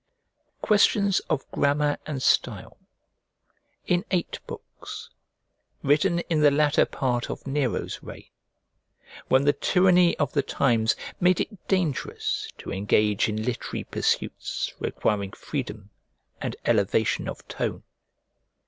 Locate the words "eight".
4.09-4.39